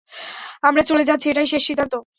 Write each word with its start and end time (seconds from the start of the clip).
আমরা 0.63 0.81
চলে 0.89 1.03
যাচ্ছি 1.03 1.27
এটাই 1.29 1.47
শেষ 1.47 1.63
সিদ্ধান্ত! 1.67 1.93